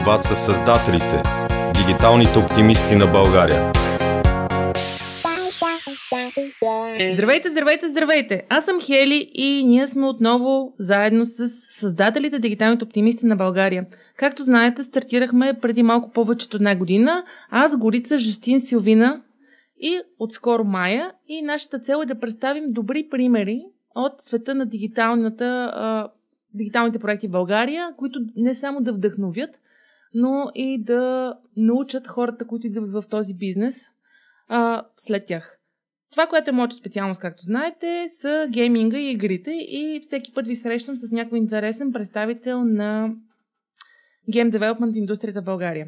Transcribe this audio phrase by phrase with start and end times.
[0.00, 1.22] Това са създателите,
[1.74, 3.72] дигиталните оптимисти на България.
[7.12, 8.46] Здравейте, здравейте, здравейте!
[8.48, 13.86] Аз съм Хели и ние сме отново заедно с създателите Дигиталните оптимисти на България.
[14.16, 17.24] Както знаете, стартирахме преди малко повече от една година.
[17.50, 19.22] Аз, Горица, Жустин, Силвина
[19.80, 21.12] и отскоро Майя.
[21.28, 23.62] И нашата цел е да представим добри примери
[23.94, 26.08] от света на дигиталната, а,
[26.54, 29.50] дигиталните проекти в България, които не само да вдъхновят,
[30.14, 33.76] но и да научат хората, които идват в този бизнес
[34.48, 35.58] а, след тях.
[36.10, 40.56] Това, което е моето специалност, както знаете, са гейминга и игрите и всеки път ви
[40.56, 43.14] срещам с някой интересен представител на
[44.30, 45.86] гейм девелопмент индустрията в България.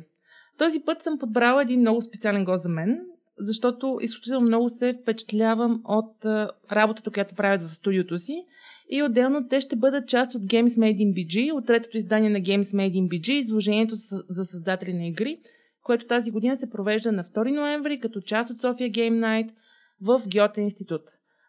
[0.59, 3.01] Този път съм подбрала един много специален гост за мен,
[3.39, 6.25] защото изключително много се впечатлявам от
[6.73, 8.45] работата, която правят в студиото си.
[8.91, 12.41] И отделно те ще бъдат част от Games Made in BG, от третото издание на
[12.41, 13.95] Games Made in BG, изложението
[14.29, 15.39] за създатели на игри,
[15.83, 19.51] което тази година се провежда на 2 ноември като част от София Game Night–
[20.01, 21.03] в Гьоте институт.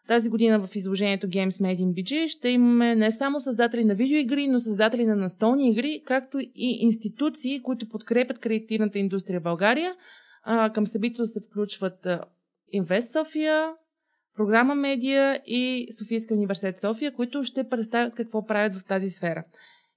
[0.08, 4.46] Тази година в изложението Games Made in BG ще имаме не само създатели на видеоигри,
[4.46, 9.94] но създатели на настолни игри, както и институции, които подкрепят креативната индустрия в България.
[10.74, 12.06] Към събитието се включват
[12.72, 13.72] Инвест София,
[14.38, 19.44] Програма Медиа и Софийска университет София, които ще представят какво правят в тази сфера.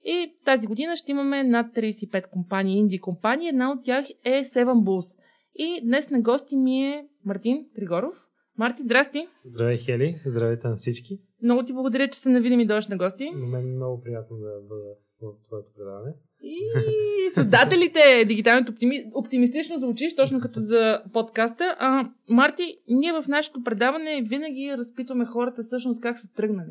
[0.04, 3.48] И тази година ще имаме над 35 компании, инди компании.
[3.48, 5.18] Една от тях е Seven Bulls.
[5.54, 8.14] И днес на гости ми е Мартин Тригоров,
[8.58, 9.28] Марти, здрасти!
[9.44, 10.20] Здравей, Хели!
[10.26, 11.20] Здравейте на всички!
[11.42, 13.30] Много ти благодаря, че се навидим и дойш на гости.
[13.30, 14.88] На мен е много приятно да бъда
[15.26, 16.12] в твоето предаване.
[16.42, 19.04] И създателите, дигиталното оптими...
[19.14, 21.76] оптимистично звучиш, точно като за подкаста.
[21.78, 26.70] А, Марти, ние в нашето предаване винаги разпитваме хората всъщност как са тръгнали.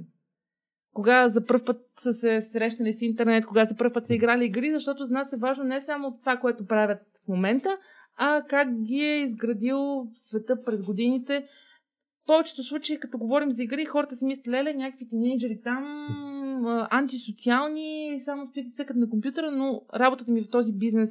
[0.94, 4.46] Кога за първ път са се срещнали с интернет, кога за първ път са играли
[4.46, 7.78] игри, защото за нас е важно не само това, което правят в момента,
[8.18, 11.48] а как ги е изградил света през годините,
[12.32, 15.86] повечето случаи, като говорим за игри, хората си мислят, леле, някакви тинейджери там,
[16.92, 21.10] антисоциални, само стоят и цъкат на компютъра, но работата ми в този бизнес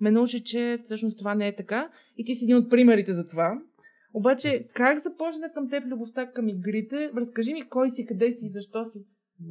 [0.00, 1.90] ме научи, че всъщност това не е така.
[2.16, 3.60] И ти си един от примерите за това.
[4.14, 7.10] Обаче, как започна към теб любовта към игрите?
[7.16, 8.98] Разкажи ми кой си, къде си и защо си.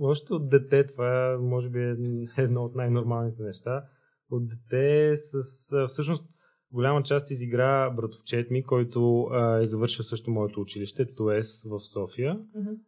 [0.02, 1.96] Още от дете, това е, може би е
[2.38, 3.84] едно от най-нормалните неща.
[4.32, 5.88] От дете с...
[5.88, 6.30] Всъщност,
[6.72, 12.40] голяма част изигра братовчет ми, който а, е завършил също моето училище, ТОЕС в София.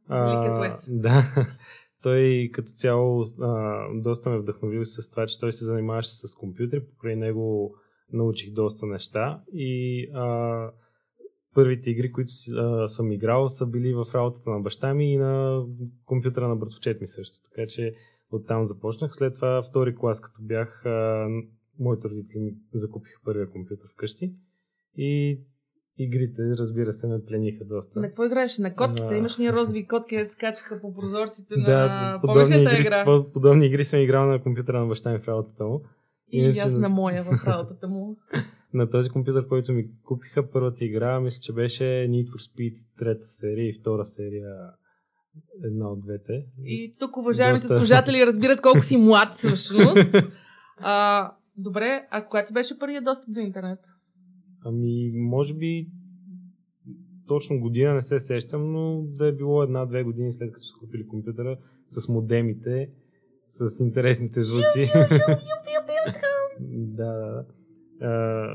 [0.08, 1.24] А, да.
[2.04, 6.86] Той като цяло а, доста ме вдъхновил с това, че той се занимаваше с компютри,
[6.86, 7.76] покрай него
[8.14, 10.72] научих доста неща и а,
[11.54, 15.64] първите игри, които а, съм играл, са били в работата на баща ми и на
[16.06, 17.50] компютъра на братовчет ми също.
[17.50, 17.94] Така че
[18.32, 19.14] оттам започнах.
[19.14, 21.28] След това втори клас, като бях а,
[21.80, 24.34] моите родители ми закупиха първия компютър вкъщи
[24.98, 25.40] и
[25.98, 28.00] игрите, разбира се, ме плениха доста.
[28.00, 28.58] На какво играеш?
[28.58, 29.12] На котките?
[29.12, 29.18] На...
[29.18, 33.24] Имаш ни розови котки, да скачаха по прозорците да, на подобни игри, игра?
[33.34, 35.82] Подобни игри съм играл на компютъра на баща ми в работата му.
[36.32, 38.18] И Иначе, аз на моя в работата му.
[38.74, 43.28] на този компютър, който ми купиха, първата игра, мисля, че беше Need for Speed трета
[43.28, 44.56] серия и втора серия
[45.64, 46.46] една от двете.
[46.64, 47.76] И тук уважаемите Доста...
[47.76, 50.16] служатели разбират колко си млад всъщност.
[50.78, 51.32] А,
[51.62, 53.80] Добре, а когато беше първият достъп до интернет?
[54.66, 55.88] Ами, може би
[57.28, 61.08] точно година не се сещам, но да е било една-две години след като са купили
[61.08, 62.90] компютъра с модемите,
[63.46, 64.92] с интересните звуци.
[66.60, 67.46] да, да.
[68.02, 68.48] А,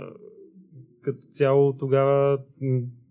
[1.02, 2.38] като цяло тогава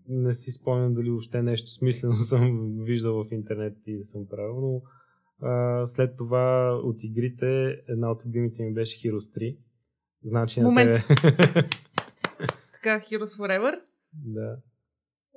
[0.07, 4.61] не си спомням дали въобще нещо смислено съм виждал в интернет и да съм правил,
[4.61, 4.81] но
[5.47, 9.57] а, след това от игрите една от любимите ми беше Heroes 3.
[10.23, 11.09] Значи Момент.
[11.09, 11.37] На тебе.
[12.73, 13.81] така, Heroes Forever?
[14.13, 14.57] Да.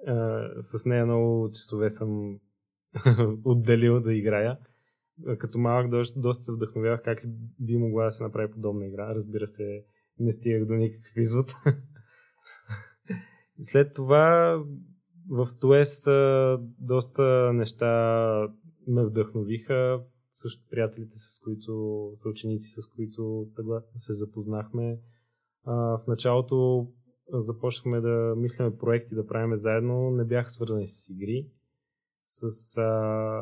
[0.07, 2.39] А, с нея много часове съм
[3.45, 4.59] отделил да играя.
[5.39, 7.29] Като малък доста, доста се вдъхновявах как ли
[7.61, 9.15] би могла да се направи подобна игра.
[9.15, 9.85] Разбира се,
[10.19, 11.55] не стигах до никакъв извод.
[13.61, 14.57] След това
[15.31, 16.05] в ТОЕС
[16.79, 18.49] доста неща
[18.87, 20.01] ме вдъхновиха
[20.37, 23.47] също приятелите, с които са ученици, с които
[23.97, 25.01] се запознахме.
[25.65, 26.87] А, в началото
[27.33, 30.11] започнахме да мислиме проекти да правим заедно.
[30.11, 31.49] Не бяха свързани с игри.
[32.27, 33.41] С а,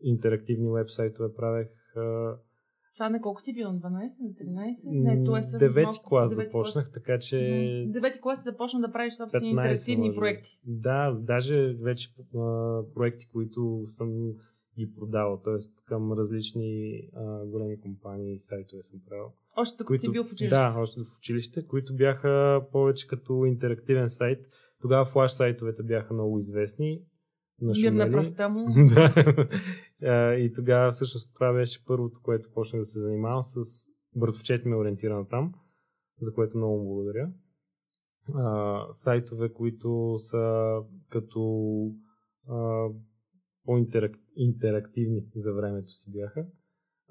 [0.00, 1.68] интерактивни вебсайтове правех.
[1.96, 2.36] А,
[2.94, 3.72] това на колко си бил?
[3.72, 3.90] На 12?
[3.90, 4.74] На 13?
[4.86, 6.92] Не, то е също Девети клас започнах, клас.
[6.94, 7.38] така че...
[7.88, 10.60] Девети клас започна да правиш собствени 15, интерактивни проекти.
[10.64, 14.32] Да, даже вече а, проекти, които съм
[14.78, 15.84] ги продавал, т.е.
[15.84, 19.32] към различни а, големи компании и сайтове съм правил.
[19.56, 20.56] Още като които, си бил в училище.
[20.56, 24.46] Да, още в училище, които бяха повече като интерактивен сайт.
[24.80, 27.02] Тогава флаш сайтовете бяха много известни.
[27.60, 28.66] Мир на прахта му.
[30.00, 30.34] да.
[30.34, 33.60] И тогава всъщност това беше първото, което почнах да се занимавам с
[34.16, 35.54] братовчет ми е ориентиран там,
[36.20, 37.30] за което много му благодаря.
[38.34, 40.74] А, сайтове, които са
[41.08, 41.42] като
[42.48, 42.88] а,
[43.68, 46.46] по-интерактивни за времето си бяха.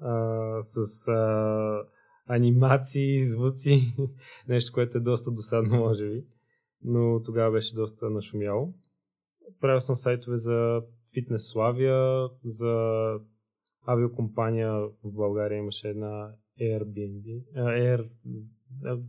[0.00, 1.82] А, с а,
[2.26, 3.94] анимации, звуци,
[4.48, 6.24] нещо, което е доста досадно, може би.
[6.84, 8.74] Но тогава беше доста нашумяло.
[9.60, 10.82] Правил съм сайтове за
[11.14, 13.12] фитнес Славия, за
[13.86, 18.08] авиокомпания в България имаше една Airbnb, Air,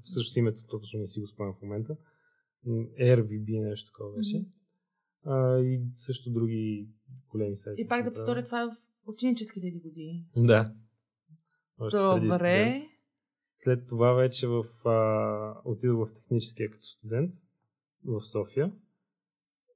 [0.03, 1.97] също името точно не си го спомням в момента.
[2.65, 4.45] М, AirVB нещо такова беше.
[5.25, 6.87] А, и също други
[7.29, 7.81] големи сайти.
[7.81, 10.25] И пак да повторя това в ученическите ти години.
[10.37, 10.71] Да.
[11.79, 11.97] Още.
[11.97, 12.81] Добре.
[13.55, 17.31] След това вече в, а, отидох в техническия като студент
[18.05, 18.71] в София.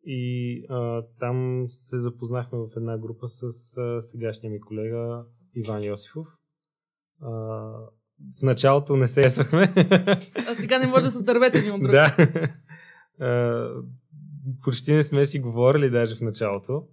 [0.05, 3.43] И а, там се запознахме в една група с
[3.77, 5.25] а, сегашния ми колега
[5.55, 6.27] Иван Йосифов.
[7.21, 7.29] А,
[8.39, 9.73] в началото не се есвахме.
[10.47, 11.91] А сега не може да се отървете ни от друг.
[11.91, 12.15] да.
[13.19, 13.69] А,
[14.63, 16.83] почти не сме си говорили даже в началото.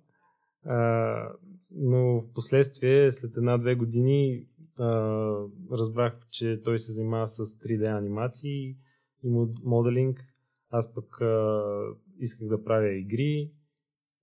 [0.64, 1.32] А,
[1.70, 4.44] но в последствие, след една-две години,
[4.78, 4.86] а,
[5.72, 8.76] разбрах, че той се занимава с 3D анимации
[9.24, 10.24] и мод- моделинг.
[10.70, 11.62] Аз пък а,
[12.18, 13.50] исках да правя игри.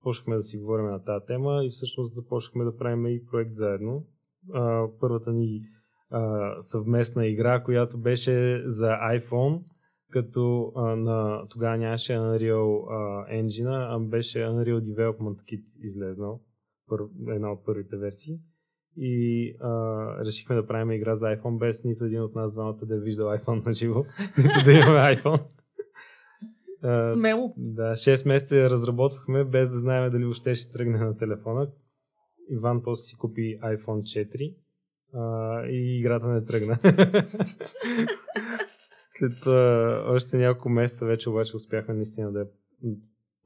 [0.02, 4.06] Почнахме да си говорим на тази тема и всъщност започнахме да правим и проект заедно.
[4.54, 5.62] А, първата ни
[6.10, 9.62] а, съвместна игра, която беше за iPhone,
[10.10, 16.40] като а, на, тогава нямаше Unreal а, Engine, а беше Unreal Development Kit излезнал,
[16.88, 18.38] пър, една от първите версии.
[18.96, 19.70] И а,
[20.24, 23.26] решихме да правим игра за iPhone, без нито един от нас двамата да е виждал
[23.26, 24.04] iPhone на живо,
[24.38, 25.42] нито да имаме iPhone.
[26.82, 27.54] А, Смело.
[27.56, 31.68] да, 6 месеца я разработвахме, без да знаем дали въобще ще тръгне на телефона.
[32.50, 34.54] Иван после си купи iPhone 4
[35.14, 36.78] а, и играта не тръгна.
[39.18, 42.46] След а, още няколко месеца вече обаче успяхме наистина да я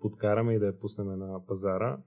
[0.00, 1.98] подкараме и да я пуснем на пазара.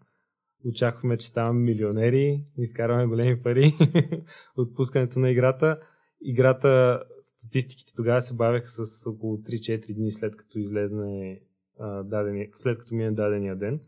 [0.66, 3.76] Очаквахме, че ставаме милионери, изкарваме големи пари
[4.58, 5.80] от пускането на играта.
[6.22, 11.42] Играта, статистиките тогава се бавяха с около 3-4 дни след като излезне
[11.80, 13.80] а, дадения, след като мине дадения ден.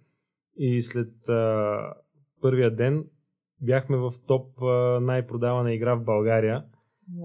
[0.57, 1.93] И след а,
[2.41, 3.05] първия ден
[3.61, 6.63] бяхме в топ а, най-продавана игра в България.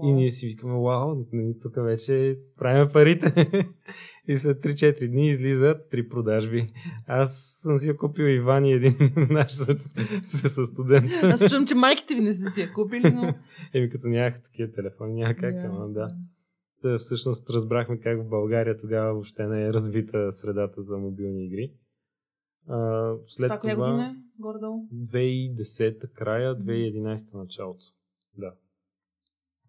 [0.03, 3.49] И ние си викаме, вау, нали, тук вече правим парите.
[4.27, 6.67] и след 3-4 дни излизат три продажби.
[7.07, 8.95] Аз съм си я купил Иван и един
[9.29, 11.11] наш съ, съ студент.
[11.23, 13.33] Аз чувам, че майките ви не са си я купили, но...
[13.73, 16.15] Еми като нямаха такива телефони, няма как, ама да.
[16.81, 21.71] Та, всъщност разбрахме как в България тогава въобще не е развита средата за мобилни игри.
[22.67, 24.15] А, след Това коя това, година е?
[24.39, 24.87] Горе-долу?
[24.93, 27.83] 2010 края, 2011 началото.
[28.37, 28.53] Да.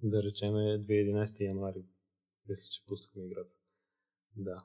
[0.07, 1.85] Да речем 2011 януари.
[2.49, 3.55] Мисля, че пуснахме играта.
[4.37, 4.65] Да.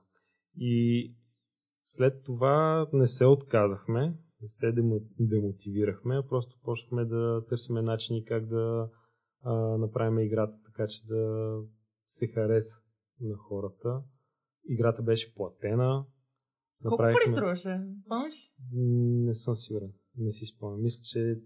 [0.55, 1.13] И
[1.81, 8.25] след това не се отказахме, не се демо- демотивирахме, а просто почнахме да търсим начини
[8.25, 8.89] как да
[9.43, 11.53] а, направим играта така, че да
[12.07, 12.81] се хареса
[13.21, 14.03] на хората.
[14.69, 16.05] Играта беше платена.
[16.83, 17.81] Колко пари струваше?
[18.07, 18.53] Помниш?
[19.25, 19.93] Не съм сигурен.
[20.17, 20.81] Не си спомням.
[20.81, 21.41] Мисля, че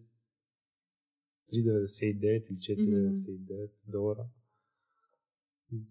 [1.52, 4.26] 3,99 или 4,99 долара.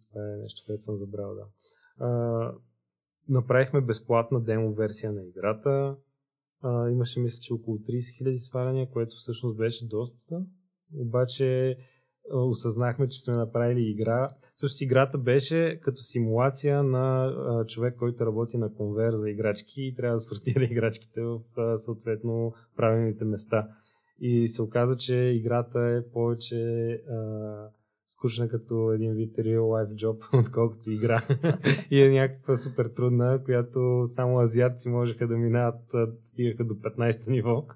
[0.08, 1.46] Това е нещо, което съм забрал, да.
[1.98, 2.52] А,
[3.28, 5.96] направихме безплатна демо версия на играта.
[6.60, 10.44] А, имаше, мисля, че около 30 000 сваляния, което всъщност беше доста.
[10.94, 11.76] Обаче
[12.32, 14.30] а, осъзнахме, че сме направили игра.
[14.56, 19.94] Всъщност играта беше като симулация на а, човек, който работи на конвейер за играчки и
[19.94, 23.68] трябва да сортира играчките в а, съответно правилните места.
[24.20, 26.56] И се оказа, че играта е повече
[27.10, 27.68] а,
[28.06, 31.20] скучна като един вид real life job, отколкото игра.
[31.90, 35.80] и е някаква супер трудна, която само азиатци можеха да минават,
[36.22, 37.66] стигаха до 15-то ниво.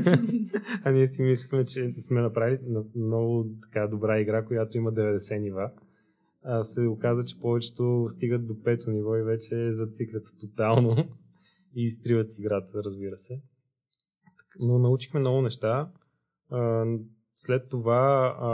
[0.84, 5.38] а ние си мислихме, че сме направили на- много така добра игра, която има 90
[5.38, 5.70] нива.
[6.42, 10.96] А се оказа, че повечето стигат до пето ниво и вече зациклят тотално
[11.76, 13.40] и изтриват играта, разбира се.
[14.60, 15.92] Но научихме много неща.
[17.34, 18.50] След това а,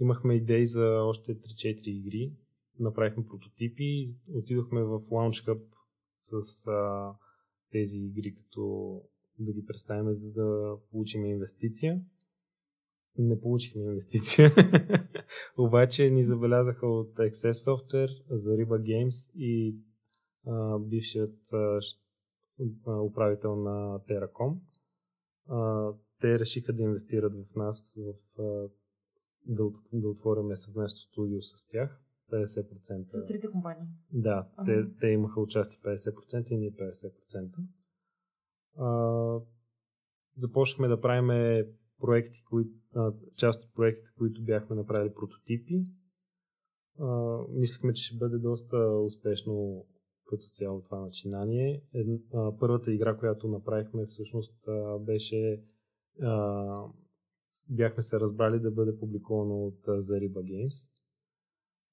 [0.00, 2.32] имахме идеи за още 3-4 игри.
[2.80, 4.06] Направихме прототипи.
[4.34, 5.60] Отидохме в Launch Hub
[6.18, 7.12] с а,
[7.70, 9.02] тези игри като
[9.38, 12.00] да ги представим, за да получим инвестиция.
[13.18, 14.52] Не получихме инвестиция.
[15.58, 19.76] Обаче ни забелязаха от Access Software, за Riba Games и
[20.46, 21.80] а, бившият а,
[22.86, 24.58] управител на Terracom.
[26.20, 27.94] Те решиха да инвестират в нас,
[28.36, 28.68] в,
[29.46, 32.04] да, да отворим съвместно студио с тях.
[32.32, 33.20] 50%.
[33.20, 33.86] С трите компании.
[34.12, 34.64] Да, ага.
[34.64, 37.52] те, те имаха участие 50% и ние 50%.
[38.76, 39.40] А,
[40.36, 41.64] започнахме да правим
[42.00, 45.84] проекти, кои, а, част от проектите, които бяхме направили прототипи.
[47.00, 49.86] А, мислихме, че ще бъде доста успешно
[50.28, 51.82] като цяло това начинание.
[51.94, 54.54] Ед, а, първата игра, която направихме, всъщност
[55.00, 55.62] беше
[56.22, 56.84] а,
[57.70, 60.90] бяхме се разбрали да бъде публикувано от Zariba Games.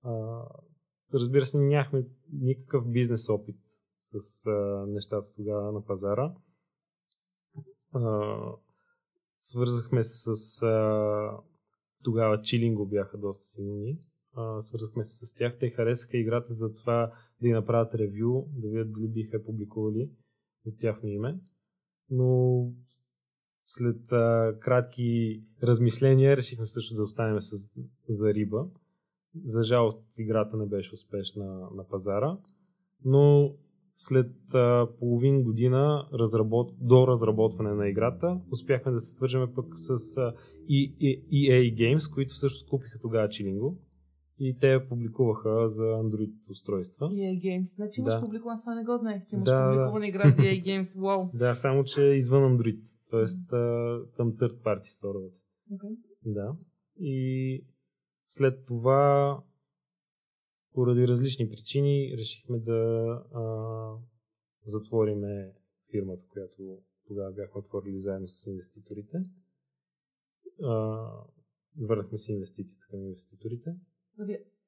[0.04, 0.44] А,
[1.14, 3.60] разбира се, нямахме никакъв бизнес опит
[4.00, 6.34] с а, нещата тогава на пазара.
[7.92, 8.38] А,
[9.40, 11.38] свързахме с а,
[12.04, 14.00] тогава Чилинго бяха доста силни.
[14.62, 15.58] Свързахме се с тях.
[15.60, 17.12] Те харесаха играта за това
[17.42, 20.10] да й направят ревю, да видят дали биха публикували
[20.66, 21.40] от тяхно име.
[22.10, 22.72] Но
[23.68, 27.72] след а, кратки размисления решихме също да останем с,
[28.10, 28.68] за риба.
[29.46, 32.38] За жалост играта не беше успешна на пазара,
[33.06, 33.56] но
[33.96, 36.74] след а, половин година разработ...
[36.80, 40.34] до разработване на играта успяхме да се свържем пък с а,
[40.70, 43.78] EA Games, които всъщност купиха тогава Чилинго
[44.40, 47.10] и те я публикуваха за Android устройства.
[47.10, 47.76] EA Games.
[47.76, 48.22] Значи имаш да.
[48.22, 51.00] публикуван, това не го знаех, че имаш да, публикувана игра за EA Games.
[51.02, 51.30] Вау.
[51.34, 53.26] Да, само че извън Android, т.е.
[54.16, 55.38] към third party сторовете.
[55.72, 55.98] Okay.
[56.26, 56.56] Да.
[57.00, 57.66] И
[58.28, 59.40] след това,
[60.74, 62.74] поради различни причини, решихме да
[63.34, 63.44] а,
[64.66, 65.52] затвориме
[65.92, 66.78] фирмата, която
[67.08, 69.18] тогава бяхме отворили заедно с инвеститорите.
[70.64, 71.08] А,
[71.82, 73.76] върнахме си инвестицията към инвеститорите.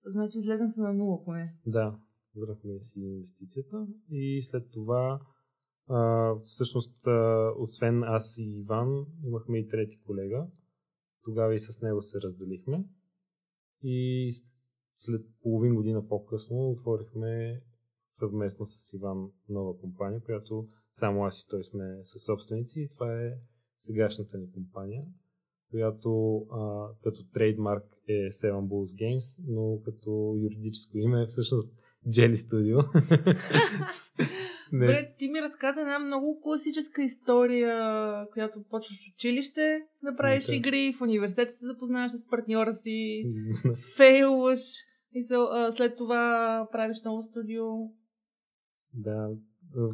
[0.06, 1.56] Значи излезнахте на нула поне.
[1.66, 2.00] Да,
[2.36, 5.20] върнахме си инвестицията и след това
[5.88, 10.48] а, всъщност, а, освен аз и Иван, имахме и трети колега.
[11.24, 12.86] Тогава и с него се разделихме.
[13.84, 14.32] И
[14.96, 17.62] след половин година по-късно отворихме
[18.10, 23.22] съвместно с Иван нова компания, която само аз и той сме със собственици и това
[23.24, 23.34] е
[23.76, 25.06] сегашната ни компания,
[25.72, 31.74] която а, като трейдмарк е Seven Bulls Games, но като юридическо име е всъщност
[32.08, 32.88] Jelly Studio.
[34.72, 37.76] Добре, ти ми разказа една много класическа история,
[38.34, 40.54] която почваш в училище да правиш okay.
[40.54, 43.26] игри, в университета се запознаваш с партньора си,
[43.98, 44.62] фейлваш
[45.14, 45.24] и
[45.76, 47.64] след това правиш ново студио.
[48.94, 49.30] Да.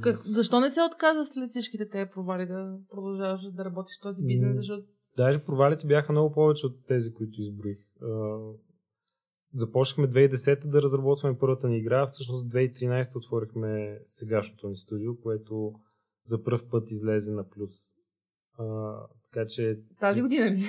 [0.02, 4.56] Как, защо не се отказа след всичките тези провали да продължаваш да работиш този бизнес?
[4.56, 4.88] Защото...
[5.18, 7.78] Даже провалите бяха много повече от тези, които изброих.
[9.54, 15.74] Започнахме 2010 да разработваме първата ни игра, всъщност 2013 отворихме сегашното ни студио, което
[16.26, 18.03] за първ път излезе на плюс.
[18.60, 18.94] А,
[19.34, 19.80] така че...
[20.00, 20.64] Тази година ли?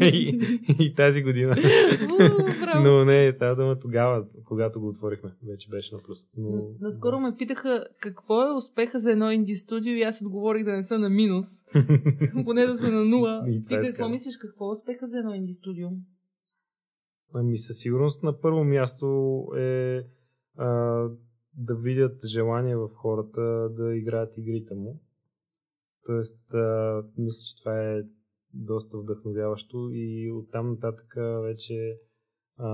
[0.12, 0.40] и,
[0.80, 1.56] и тази година.
[2.82, 5.30] Но не, става дума тогава, когато го отворихме.
[5.46, 6.26] Вече беше на плюс.
[6.36, 6.68] Но...
[6.80, 10.82] Наскоро ме питаха какво е успеха за едно инди студио и аз отговорих да не
[10.82, 11.46] са на минус.
[12.44, 13.44] Поне да са на нула.
[13.68, 14.36] Ти е какво мислиш?
[14.36, 15.88] Какво е успеха за едно инди студио?
[17.34, 20.02] Ами със сигурност на първо място е
[20.56, 20.68] а,
[21.56, 25.00] да видят желание в хората да играят игрите му.
[26.06, 28.02] Тоест, а, мисля, че това е
[28.54, 31.98] доста вдъхновяващо и оттам нататък вече
[32.56, 32.68] а,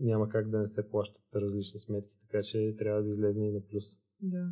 [0.00, 3.60] няма как да не се плащат различни сметки, така че трябва да излезне и на
[3.60, 3.84] плюс.
[4.22, 4.50] Да.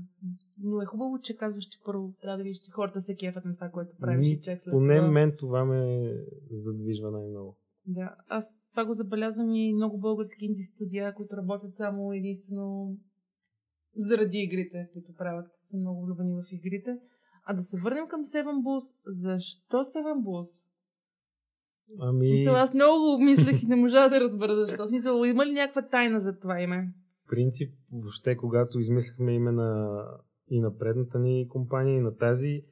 [0.59, 3.55] Но е хубаво, че казваш, че първо трябва да видиш, че хората се кефат на
[3.55, 5.11] това, което правиш и чак след Поне това...
[5.11, 6.13] мен това ме
[6.51, 7.57] задвижва най-много.
[7.87, 12.97] Да, аз това го забелязвам и много български инди студия, които работят само единствено
[13.97, 15.51] заради игрите, които правят.
[15.65, 16.99] Са много влюбени в игрите.
[17.51, 18.95] А да се върнем към Seven Bulls.
[19.07, 20.65] Защо Seven Bulls?
[22.01, 22.33] Ами...
[22.33, 24.87] Мисъл, аз много мислех и не можа да разбера защо.
[24.87, 26.93] Смисъл, има ли някаква тайна за това име?
[27.29, 30.01] принцип, въобще, когато измислихме име на
[30.51, 32.63] и на предната ни компания, и на тази,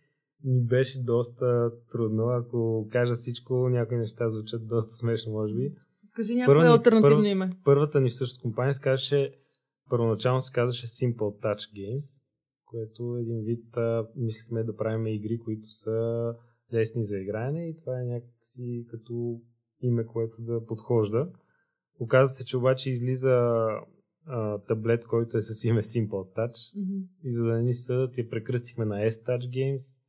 [0.44, 2.28] ни беше доста трудно.
[2.28, 5.72] Ако кажа всичко, някои неща звучат доста смешно, може би.
[6.12, 7.50] Кажи някое альтернативно първ, име.
[7.64, 9.32] Първата ни всъщност компания се казваше,
[9.90, 12.22] първоначално се казваше Simple Touch Games,
[12.76, 16.34] което един вид а, мислихме да правим игри, които са
[16.72, 19.40] лесни за игране и това е някакси като
[19.80, 21.28] име, което да подхожда.
[22.00, 23.66] Оказва се, че обаче излиза
[24.26, 26.80] а, таблет, който е с име Simple Touch.
[26.80, 27.02] Мгм.
[27.24, 30.02] И за да ни съдат, я прекръстихме на S-Touch Games.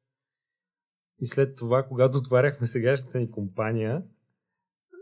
[1.19, 4.03] И след това, когато отваряхме сегашната ни компания,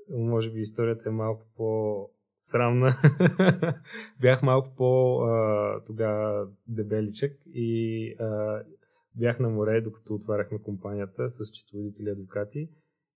[0.10, 2.12] може би историята е малко
[2.46, 2.96] по-срамна.
[4.22, 8.62] бях малко по а, тогава дебеличък и а,
[9.16, 12.70] бях на море, докато отваряхме компанията с счетоводители и адвокати.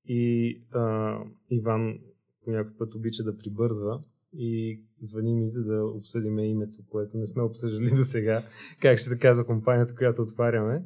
[0.05, 1.15] И а,
[1.49, 1.99] Иван
[2.45, 4.01] по някой път обича да прибързва
[4.33, 8.43] и звъни ми, за да обсъдиме името, което не сме обсъждали до сега,
[8.81, 10.85] как ще се казва компанията, която отваряме.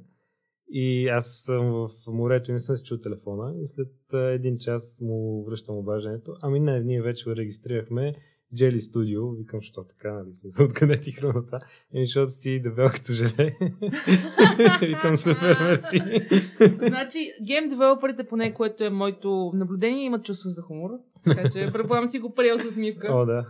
[0.69, 5.01] И аз съм в морето и не съм си чул телефона и след един час
[5.01, 6.35] му връщам обаждането.
[6.41, 8.15] Ами не, ние вече регистрирахме
[8.53, 9.37] Jelly Studio.
[9.37, 11.59] Викам, що така, нали смисъл, откъде ти храна това?
[11.93, 13.57] Еми, защото си дебел като желе.
[14.81, 16.01] Викам, супер, мерси.
[16.87, 20.89] Значи, гейм девелоперите, поне което е моето наблюдение, имат чувство за хумор.
[21.23, 23.07] Така че предполагам си го приел с мивка.
[23.11, 23.45] О, да.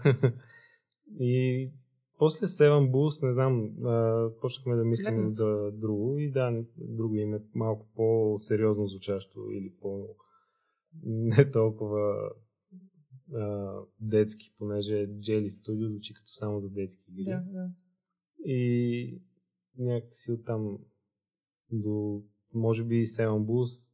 [1.20, 1.70] И
[2.18, 5.34] после Seven Bulls, не знам, а, почнахме да мислим Лепенци.
[5.34, 10.08] за друго и да, друго име малко по-сериозно звучащо или по
[11.06, 12.32] не толкова
[13.34, 17.24] а, детски, понеже Jelly Studio звучи като само за детски игри.
[17.24, 17.70] Да, да.
[18.46, 19.22] И
[19.78, 20.78] някакси оттам
[21.72, 22.24] до,
[22.54, 23.94] може би, Seven Bulls,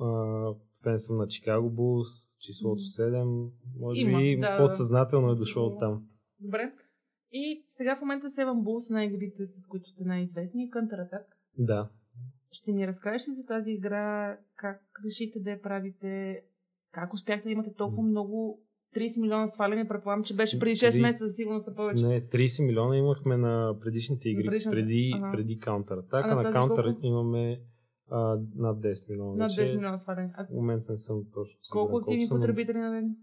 [0.00, 5.38] а, фен съм на Chicago Bulls, числото 7, може Има, би да, подсъзнателно е да.
[5.38, 6.08] дошло оттам.
[6.40, 6.72] Добре.
[7.32, 10.70] И сега в момента Seven Bulls са най-игрите, с които сте най-известни.
[10.70, 11.24] Counter Attack.
[11.58, 11.90] Да.
[12.52, 14.38] Ще ни разкажеш ли за тази игра?
[14.56, 16.42] Как решихте да я правите?
[16.92, 18.62] Как успяхте да имате толкова много
[18.96, 19.88] 30 милиона сваляне?
[19.88, 22.06] Предполагам, че беше преди 6 Три- месеца, сигурно са повече.
[22.06, 25.30] Не, 30 милиона имахме на предишните игри, предишната, преди, ага.
[25.32, 27.06] преди Counter Attack, А а на на Counter колко?
[27.06, 27.60] имаме
[28.10, 28.18] а,
[28.56, 29.34] над 10 милиона.
[29.36, 29.72] Над вече.
[29.72, 30.30] 10 милиона сваляне.
[30.34, 33.16] А В момента не съм точно колко активни но, потребители на ден?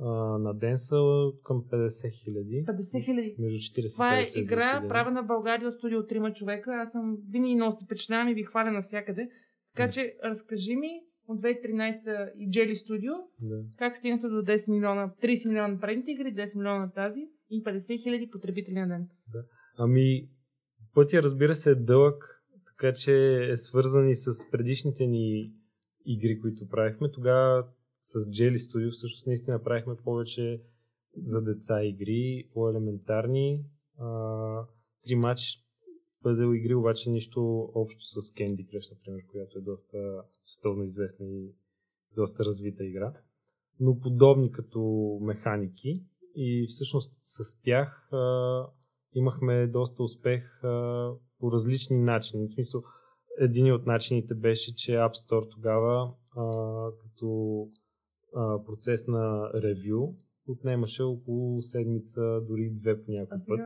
[0.00, 0.08] А,
[0.38, 0.96] на ден са
[1.44, 2.64] към 50 хиляди.
[2.66, 3.36] 50 хиляди.
[3.38, 6.70] Между 40 и Това е 50 игра, правена в България от студио от трима човека.
[6.74, 9.28] Аз съм винаги много се впечатлявам и ви хваля навсякъде.
[9.74, 9.94] Така Yes.
[9.94, 10.88] че разкажи ми
[11.30, 13.62] от 2013 и Jelly Studio, Да.
[13.78, 17.64] как стигнахте до 10 милиона, 30 милиона на предните игри, 10 милиона на тази и
[17.64, 19.08] 50 хиляди потребители на ден.
[19.78, 20.28] Ами,
[20.94, 25.52] пътя разбира се е дълъг, така че е свързан и с предишните ни
[26.06, 27.10] игри, които правихме.
[27.10, 27.66] Тогава
[28.00, 30.60] с Jelly Studio всъщност наистина правихме повече
[31.16, 33.64] за деца игри, по-елементарни.
[33.98, 34.66] А,
[35.04, 35.40] три матч
[36.22, 41.54] пъзел игри, обаче нищо общо с Candy Crush, например, която е доста световно известна и
[42.16, 43.12] доста развита игра.
[43.80, 46.04] Но подобни като механики
[46.36, 48.66] и всъщност с тях а,
[49.14, 52.48] имахме доста успех а, по различни начини.
[52.48, 52.82] В смисъл,
[53.38, 56.44] един от начините беше, че App Store тогава а,
[57.02, 57.68] като
[58.36, 60.14] а, процес на ревю
[60.48, 63.60] отнемаше около седмица, дори две по някой път.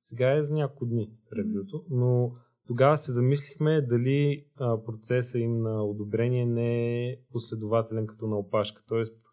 [0.00, 2.32] Сега е за няколко дни ревюто, но
[2.66, 8.82] тогава се замислихме дали а, процеса им на одобрение не е последователен като на опашка.
[8.88, 9.24] Тоест,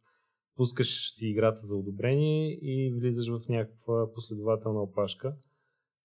[0.55, 5.35] пускаш си играта за одобрение и влизаш в някаква последователна опашка.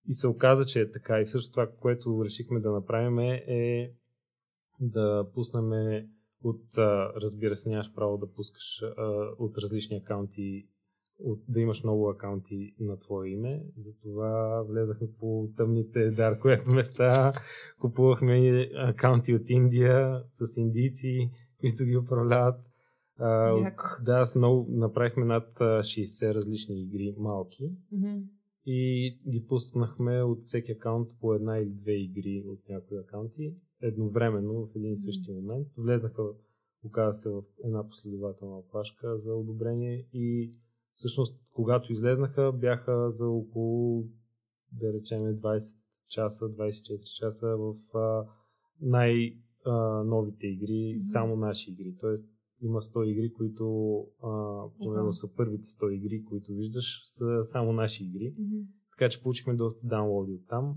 [0.09, 1.21] И се оказа, че е така.
[1.21, 3.93] И всъщност това, което решихме да направим е
[4.81, 5.71] да пуснем
[6.45, 6.63] от,
[7.17, 8.83] разбира се, нямаш право да пускаш
[9.39, 10.69] от различни акаунти,
[11.25, 13.65] от, да имаш много акаунти на твое име.
[13.79, 17.33] Затова влезахме по тъмните дарк веб места,
[17.81, 21.31] купувахме акаунти от Индия с индийци,
[21.61, 22.61] които ги управляват.
[23.19, 28.19] А, от, да, с много, направихме над а, 60 различни игри малки Мгм.
[28.67, 34.67] и ги пуснахме от всеки акаунт по една или две игри от някои акаунти едновременно
[34.67, 35.69] в един и същи момент.
[35.77, 36.23] Влезнаха,
[36.85, 40.53] оказа се в една последователна опашка за одобрение и
[41.01, 44.05] всъщност когато излезнаха бяха за около
[44.73, 45.77] да речем 20
[46.09, 47.75] часа, 24 часа в
[48.81, 51.03] най-новите игри, Мгм.
[51.03, 51.97] само наши игри.
[52.01, 52.29] Тоест
[52.63, 54.07] има 100 игри, които
[54.79, 58.35] примерно са първите 100 игри, които виждаш, са само наши игри.
[58.39, 58.57] Мгм.
[58.91, 60.77] Така че получихме доста даунлоди от там.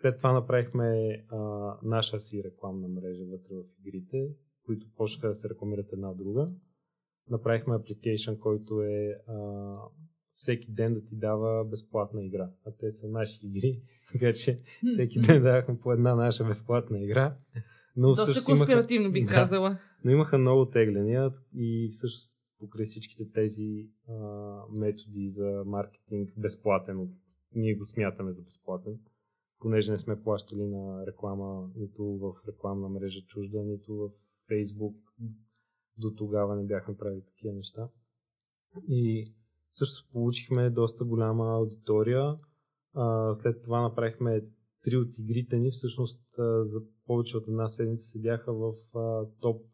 [0.00, 1.38] След това направихме а,
[1.82, 4.28] наша си рекламна мрежа вътре в игрите,
[4.66, 6.50] които почнаха да се рекламират една друга.
[7.30, 9.76] Направихме апликейшн, който е а,
[10.34, 12.50] всеки ден да ти дава безплатна игра.
[12.66, 14.60] А те са наши игри, така че
[14.92, 17.36] всеки ден давахме по една наша безплатна игра.
[17.96, 19.30] Но Доста имаха- конспиративно бих Да.
[19.30, 19.78] казала.
[20.04, 24.14] но имаха много тегляния и всъщност покрай всичките тези а,
[24.72, 27.08] методи за маркетинг безплатен,
[27.54, 28.98] ние го смятаме за безплатен,
[29.60, 34.10] понеже не сме плащали на реклама нито в рекламна мрежа чужда, нито в
[34.48, 34.96] Фейсбук.
[35.98, 37.88] До тогава не бяхме правили такива неща.
[38.88, 39.32] И
[39.78, 42.36] Също получихме доста голяма аудитория.
[42.94, 44.42] А, след това направихме
[44.84, 45.70] три от игрите ни.
[45.70, 49.66] Всъщност а, за повече от една седмица седяха в а, топ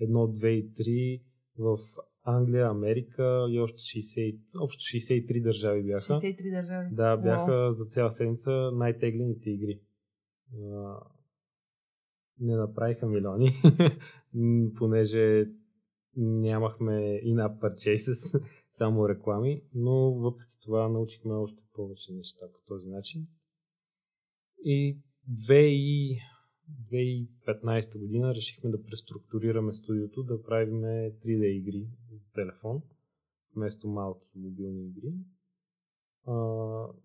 [0.00, 1.22] 1, 2 и 3
[1.58, 1.78] в
[2.24, 6.14] Англия, Америка и още 60, общо 63 държави бяха.
[6.14, 6.88] 63 държави.
[6.92, 7.72] Да, бяха Уау.
[7.72, 9.80] за цяла седмица най-теглените игри.
[10.54, 10.96] А,
[12.40, 13.52] не направиха милиони,
[14.78, 15.46] понеже
[16.16, 23.26] нямахме in-app purchases, само реклами, но въпреки това научихме още повече неща по този начин.
[24.64, 24.98] И
[25.30, 26.18] 2000
[26.92, 32.82] 2015 година решихме да преструктурираме студиото, да правим 3D игри за телефон,
[33.56, 35.14] вместо малки мобилни игри.
[36.26, 36.34] А,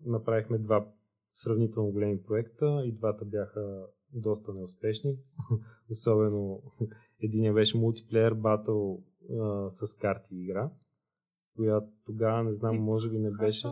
[0.04, 0.92] направихме два
[1.34, 5.16] сравнително големи проекта и двата бяха доста неуспешни.
[5.90, 6.62] Особено
[7.22, 9.02] един беше мултиплеер батъл
[9.70, 10.70] с карти игра,
[11.56, 13.68] която тогава не знам, може би не беше.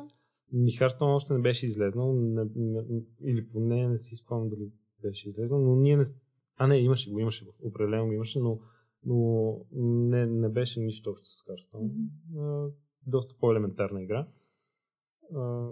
[0.53, 2.83] Ми Харстон още не беше излезнал, не, не,
[3.25, 4.71] или поне не си спомням дали
[5.03, 6.05] беше излезнал, но ние не...
[6.57, 8.61] А не, имаше го, имаше го, определено го имаше, но,
[9.05, 11.91] но не, не беше нищо общо с Харстон.
[12.39, 12.67] А,
[13.07, 14.29] доста по-елементарна игра.
[15.35, 15.69] А,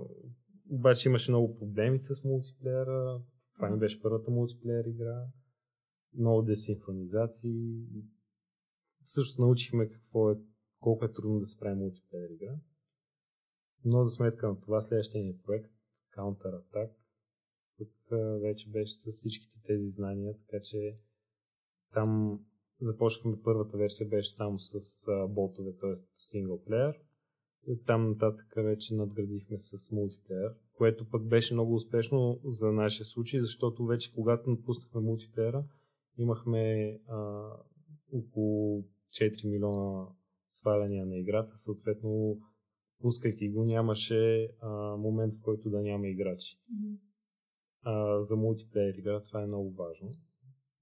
[0.71, 3.21] обаче имаше много проблеми с мултиплеера.
[3.55, 5.27] Това ни беше първата мултиплеер игра.
[6.19, 7.87] Много десинхронизации.
[9.05, 10.37] Също научихме какво е,
[10.81, 12.57] колко е трудно да се прави мултиплеер игра.
[13.85, 15.71] Но за сметка на това следващия ни проект,
[16.17, 16.91] Counter Attack,
[17.79, 17.91] тук
[18.43, 20.99] вече беше с всичките тези знания, така че
[21.93, 22.41] там
[22.81, 24.81] започнахме първата версия, беше само с
[25.29, 25.95] ботове, т.е.
[26.15, 27.01] синглплеер.
[27.87, 33.87] Там нататък вече надградихме с мултиплеер, което пък беше много успешно за нашия случай, защото
[33.87, 35.65] вече когато напуснахме мултиплеера,
[36.19, 37.49] имахме а,
[38.13, 40.07] около 4 милиона
[40.49, 42.39] сваляния на играта, съответно
[43.01, 46.59] пускайки го нямаше а, момент в който да няма играчи.
[46.71, 46.95] Мгм.
[47.83, 50.09] А, за мултиплеер игра това е много важно.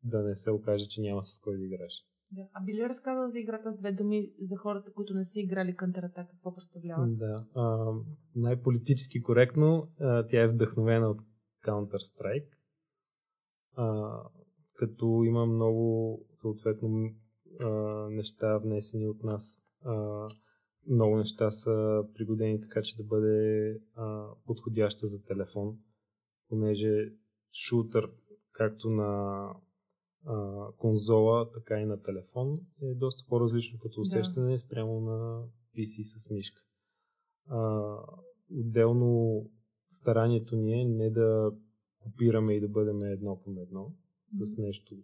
[0.05, 1.92] Да не се окаже, че няма с кой да играеш.
[2.31, 2.49] Да.
[2.53, 5.77] А би ли разказал за играта с две думи за хората, които не са играли
[5.77, 6.31] Attack?
[6.31, 7.07] Какво представлява?
[7.07, 7.47] Да.
[7.55, 7.92] А,
[8.37, 11.21] най-политически коректно, а, тя е вдъхновена от
[11.66, 12.49] Counter-Strike.
[13.77, 14.16] А,
[14.75, 17.11] като има много, съответно,
[17.61, 17.69] а,
[18.11, 19.65] неща внесени от нас.
[19.85, 20.29] А,
[20.91, 25.79] много неща са пригодени така, че да бъде а, подходяща за телефон,
[26.49, 27.13] понеже
[27.53, 28.11] шутър,
[28.53, 29.51] както на
[30.27, 35.45] а, конзола, така и на телефон, е доста по-различно като усещане спрямо на
[35.77, 36.63] PC с мишка.
[37.49, 37.97] А,
[38.51, 39.43] отделно
[39.89, 41.53] старанието ни е не да
[41.99, 43.93] копираме и да бъдем едно към едно
[44.35, 44.97] с нещо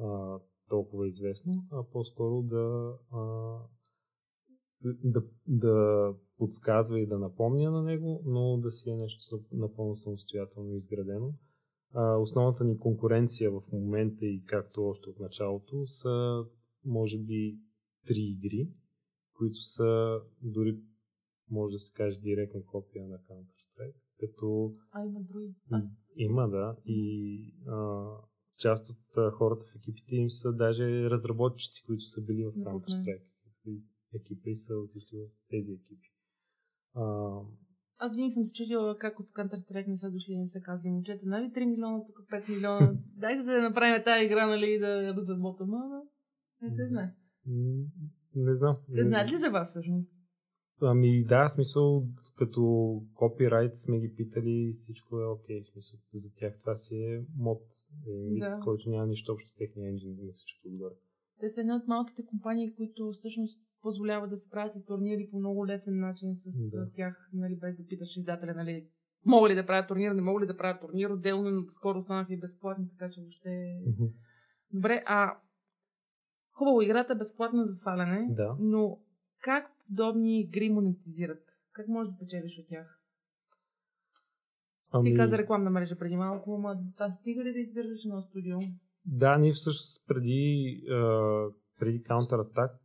[0.00, 3.20] а, толкова известно, а по-скоро да, а,
[5.04, 10.74] да, да подсказва и да напомня на него, но да си е нещо напълно самостоятелно
[10.74, 11.34] изградено.
[11.92, 16.44] А, основната ни конкуренция в момента и както още от началото са
[16.84, 17.58] може би
[18.06, 18.70] три игри,
[19.36, 20.80] които са дори
[21.50, 25.54] може да се каже директна копия на Counter-Strike, като А, има други.
[25.70, 25.92] Аз...
[26.16, 28.06] има, да, и а,
[28.58, 32.52] част от хората в екипите им са даже разработчици, които са били в.
[32.52, 33.22] Counter-Strike.
[33.66, 33.82] И
[34.14, 36.08] Екипи и са отишли в тези екипи.
[36.94, 37.02] А,
[37.98, 40.60] Аз винаги съм се чудила как от Counter Strike не са дошли и не са
[40.60, 44.78] казали момчета, нали 3 милиона, тук 5 милиона, дайте да направим тази игра, нали, и
[44.78, 46.02] да я разработим, ама
[46.62, 47.14] не се знае.
[48.34, 48.76] не знам.
[48.88, 50.12] Не знаят ли за вас всъщност?
[50.82, 52.06] Ами да, смисъл,
[52.38, 52.62] като
[53.14, 55.62] копирайт сме ги питали всичко е окей.
[55.62, 57.62] В смисъл, за тях това си е мод,
[58.08, 58.60] е, Да.
[58.64, 60.94] който няма нищо общо с техния енджин на всичко отгоре.
[61.40, 65.38] Те са една от малките компании, които всъщност позволяват да се правят и турнири по
[65.38, 66.90] много лесен начин с Да.
[66.96, 68.86] тях, нали, без да питаш издателя, нали,
[69.26, 72.34] мога ли да правя турнир, не мога ли да правя турнир, отделно но скоро станаха
[72.34, 73.80] и безплатни, така че въобще...
[73.86, 74.04] Мгм.
[74.72, 75.36] Добре, а
[76.52, 78.56] хубаво, играта е безплатна за сваляне, Да.
[78.60, 78.98] но
[79.42, 81.42] как подобни игри монетизират?
[81.72, 83.00] Как можеш да печелиш от тях?
[84.90, 85.10] Ами...
[85.10, 88.58] Ти каза рекламна мрежа преди малко, ама да, стига ли да издържаш на студио?
[89.04, 90.82] Да, ние всъщност преди,
[91.78, 92.78] преди Counter-Attack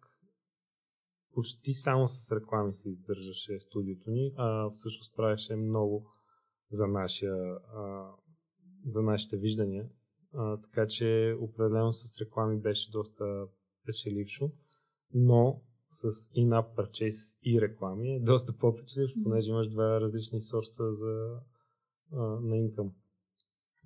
[1.33, 6.05] почти само с реклами се издържаше студиото ни, а всъщност правеше много
[6.69, 7.35] за, нашия,
[7.75, 8.09] а,
[8.85, 9.89] за нашите виждания.
[10.33, 13.45] А, така че определено с реклами беше доста
[13.85, 14.51] печелившо,
[15.13, 15.61] но
[15.91, 19.23] с in-app purchase и реклами е доста по-печелившо, Мгм.
[19.23, 21.39] понеже имаш два различни сорса за,
[22.13, 22.91] а, на инкъм.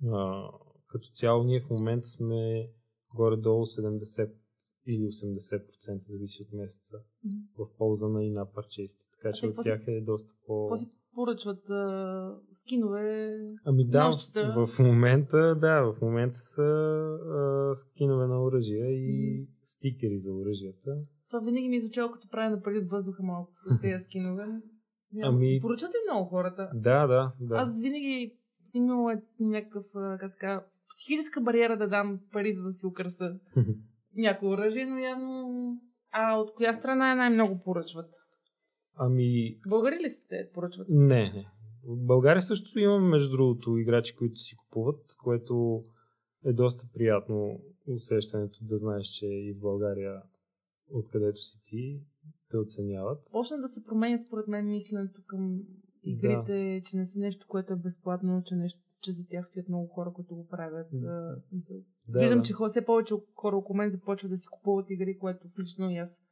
[0.06, 0.48] А,
[0.86, 2.70] като цяло ние в момента сме
[3.14, 4.32] горе-долу 70
[4.86, 7.36] или 80% зависи от месеца Мгм.
[7.58, 9.04] в полза на и парчестите.
[9.12, 10.68] Така А че от тях е доста по...
[10.68, 11.70] Какво си поръчват?
[11.70, 13.38] А, скинове?
[13.64, 14.66] Ами да, нощчета?
[14.66, 19.50] в, момента, да, в момента са а, скинове на оръжия и Мгм.
[19.64, 20.98] стикери за оръжията.
[21.30, 24.46] Това винаги ми е звучало като правя пари от въздуха малко с тези скинове.
[25.22, 26.70] Ами- Поръчат ли много хората?
[26.74, 27.54] Да, да, да.
[27.54, 28.32] Аз винаги
[28.64, 33.34] си имала някакъв, как казва, психическа бариера да дам пари, за да си украса
[34.16, 35.50] някое оръжие, но явно...
[36.12, 38.10] А от коя страна най-много поръчват?
[38.98, 40.86] Ами, Българи ли сте поръчват?
[40.88, 41.46] не, не.
[41.88, 45.84] В България също имаме, между другото, играчи, които си купуват, което
[46.44, 50.22] е доста приятно усещането да знаеш, че и в България,
[50.90, 52.00] откъдето си ти,
[52.50, 53.18] те оценяват.
[53.32, 55.60] Почна да се променя според мен мисленето към
[56.02, 59.86] игрите, че не са нещо, което е безплатно, че, нещо, че за тях стоят много
[59.86, 60.92] хора, които го правят.
[60.92, 60.98] М.
[61.08, 61.76] А, в смисъл,
[62.08, 62.44] Да, Виждам, да.
[62.44, 66.22] че все повече хора около мен започват да си купуват игри, което включително и аз.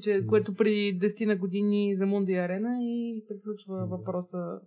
[0.00, 0.26] Че, Да.
[0.26, 3.86] което преди 10 на години за Мунди Арена и приключва Да.
[3.86, 4.60] въпроса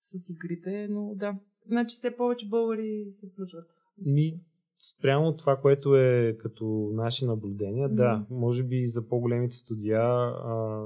[0.00, 1.38] с игрите, но да.
[1.66, 3.68] Значи все повече българи се включват.
[4.06, 4.40] Ми,
[4.80, 7.96] спрямо това, което е като наши наблюдения, Мгм.
[7.96, 10.84] да, може би за по-големите студия а,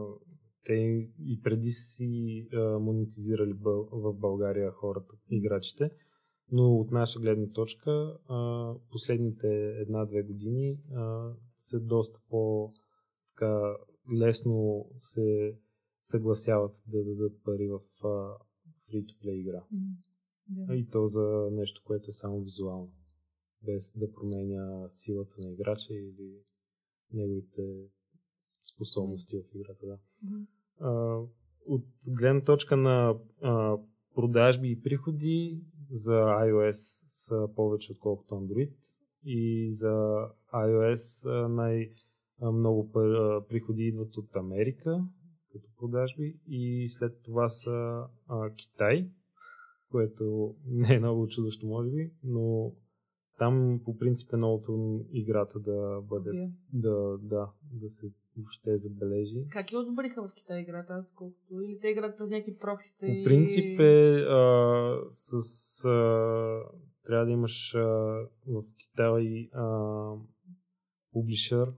[0.66, 0.72] те
[1.18, 5.90] и преди си а, монетизирали бъл, в България хората, играчите,
[6.52, 7.90] но от наша гледна точка
[8.28, 9.48] а, последните
[9.80, 12.72] една-две години а, са доста по
[13.34, 13.76] така,
[14.18, 15.56] лесно се
[16.02, 17.80] съгласяват да дадат пари в
[18.90, 19.62] free-to-play игра.
[19.72, 19.78] М,
[20.48, 20.74] Да.
[20.74, 22.92] И то за нещо, което е само визуално.
[23.66, 26.38] Без да променя силата на играча или
[27.12, 27.62] неговите
[28.74, 29.86] способности в играта.
[29.86, 29.98] Да.
[30.80, 31.20] А,
[31.66, 31.84] от
[32.18, 33.78] гледна точка на а,
[34.14, 38.76] продажби и приходи за iOS са повече отколкото Android
[39.24, 40.16] и за
[40.54, 41.92] iOS а, най-
[42.40, 45.04] а, много пар- а, приходи идват от Америка
[45.52, 49.10] като продажби и след това са а, Китай,
[49.90, 52.72] което не е много чудощо може би, но
[53.38, 56.52] там по принцип е много трудно играта да бъде, Вие.
[56.72, 59.46] да, да, да се въобще забележи.
[59.50, 61.60] Как я одобриха в Китай играта, аз колкото?
[61.60, 63.06] Или те играят през някакви проксите?
[63.06, 65.84] По принцип е а, с...
[65.84, 66.60] А,
[67.06, 67.80] трябва да имаш а,
[68.46, 70.12] в Китай а,
[71.12, 71.72] публишър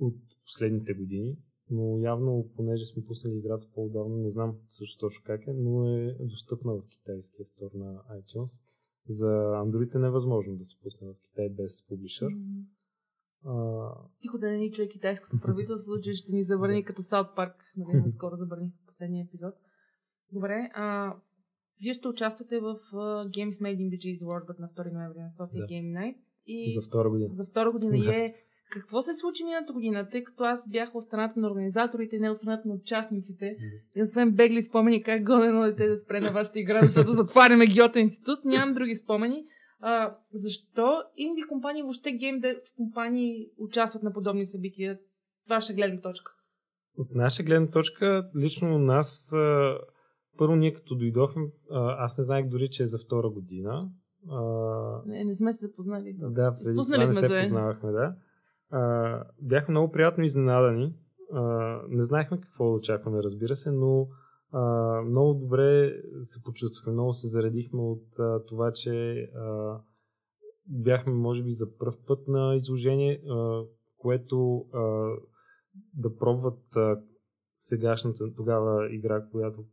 [0.00, 1.36] от последните години,
[1.70, 6.16] но явно, понеже сме пуснали играта по-давно, не знам също точно как е, но е
[6.20, 8.62] достъпна в китайския стор на iTunes.
[9.08, 9.26] За
[9.64, 12.28] Android е невъзможно да се пусне в Китай без публишър.
[12.30, 12.62] М.
[13.44, 13.88] А,
[14.20, 17.54] Тихо да не ни чуе китайското правителство, че ще ни забрани като Саут Парк.
[17.76, 19.54] Нали, наскоро забрани последния епизод.
[20.32, 21.16] Добре, а,
[21.80, 25.60] вие ще участвате в uh, Games Made in BG изложбата на 2 ноември на София
[25.60, 25.66] Да.
[25.66, 26.16] Game Night.
[26.46, 27.32] И за втора година.
[27.32, 28.04] за втора година.
[28.04, 28.14] Да.
[28.14, 28.34] е,
[28.70, 32.36] какво се случи миналата година, тъй като аз бях от страната на организаторите, не от
[32.36, 33.56] страната на участниците.
[33.96, 37.66] И освен бегли спомени как гоне едно дете да спре на вашата игра, защото затваряме
[37.66, 39.44] Гьота институт, нямам други спомени.
[39.80, 44.98] А, защо инди компании, въобще гейм дев компании участват на подобни събития?
[45.48, 46.32] Ваша гледна точка.
[46.98, 49.78] От наша гледна точка, лично у нас, а,
[50.38, 53.88] първо ние като дойдохме, а, аз не знаех дори, че е за втора година.
[54.30, 54.40] А,
[55.06, 56.14] Не, не сме се запознали.
[56.18, 57.40] да, преди Изпуснали това не се се.
[57.40, 58.14] познавахме, да.
[58.70, 60.94] А, бяхме много приятно изненадани.
[61.32, 61.42] А,
[61.88, 64.08] не знаехме какво да очакваме, разбира се, но
[64.52, 64.62] а,
[65.02, 69.78] много добре се почувствахме, много се заредихме от а, това, че а,
[70.66, 73.62] бяхме, може би, за първ път на изложение, а,
[73.98, 75.10] което а,
[75.94, 77.00] да пробват а,
[77.54, 79.64] сегашната тогава игра, която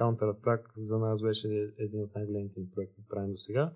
[0.00, 1.48] Counter-Attack за нас беше
[1.78, 3.72] един от най-големите проекти, правим до сега.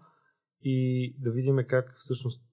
[0.63, 2.48] И да видим как всъщност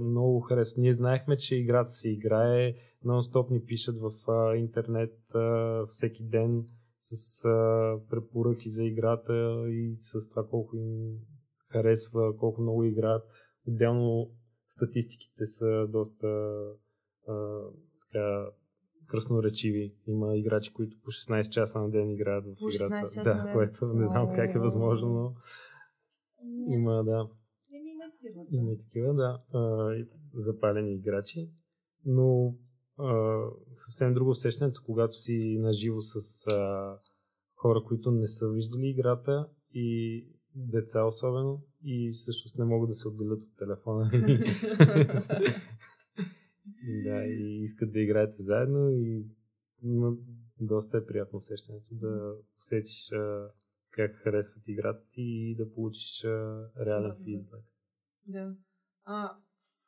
[0.00, 0.80] много харесва.
[0.80, 4.12] Ние знаехме, че играта се играе, нон-стоп ни пишат в
[4.56, 5.14] интернет
[5.88, 6.64] всеки ден
[7.00, 7.42] с
[8.10, 11.18] препоръки за играта и с това колко им
[11.68, 13.22] харесва, колко много играят.
[13.68, 14.30] Отделно
[14.68, 16.26] статистиките са доста
[17.28, 17.60] а,
[18.12, 18.46] така,
[19.06, 19.94] красноречиви.
[20.06, 23.44] Има играчи, които по 16 часа на ден играят в По 16 играта.
[23.44, 25.34] да, което не знам как е възможно, но
[26.68, 27.28] има, да.
[28.26, 28.46] Такива.
[28.50, 29.94] Има и такива, да, а,
[30.34, 31.50] запалени играчи,
[32.04, 32.56] но
[32.98, 33.40] а,
[33.74, 36.98] съвсем друго усещането, когато си наживо с а,
[37.54, 43.08] хора, които не са виждали играта и деца особено и всъщност не могат да се
[43.08, 44.10] отделят от телефона.
[47.04, 49.26] да, и искат да играете заедно и
[49.82, 50.16] но,
[50.60, 53.50] доста е приятно усещането да усетиш а,
[53.90, 57.75] как харесват играта ти и да получиш а, реален фидбек.
[58.26, 58.52] Да.
[59.04, 59.32] А,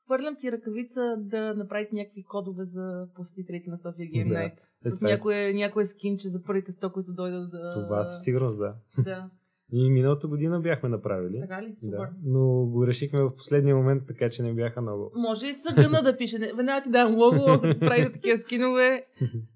[0.09, 4.29] Хвърлям си ръкавица да направите някакви кодове за посетителите на София Game.
[4.29, 4.59] Night.
[4.87, 7.70] Е, С е- някое, някое скинче за първите 100, които дойдат да...
[7.70, 8.74] Това със сигурност, да.
[8.98, 9.31] Да.
[9.72, 11.40] И миналата година бяхме направили.
[11.40, 11.77] Така ли?
[11.81, 11.96] Супер.
[11.96, 15.12] Да, но го решихме в последния момент, така че не бяха много.
[15.14, 16.38] Може и съгъна да пише.
[16.38, 19.07] Веднага ти дам лого, да правите такива скинове.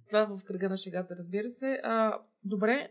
[0.09, 1.81] Това в кръга на шегата, разбира се.
[1.83, 2.89] А, добре,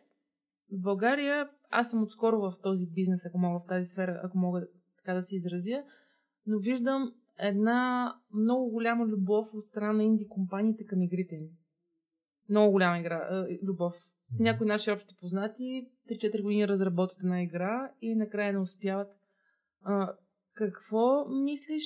[0.71, 4.67] в България, аз съм отскоро в този бизнес, ако мога в тази сфера, ако мога
[5.03, 5.83] така да се изразя,
[6.47, 11.47] но виждам една много голяма любов от страна на инди компаниите към игрите им.
[12.49, 13.95] Много голяма игра, а, любов.
[14.39, 19.07] Някои наши общи познати 3-4 години разработят една игра и накрая не успяват.
[19.83, 20.13] А,
[20.53, 21.83] какво мислиш,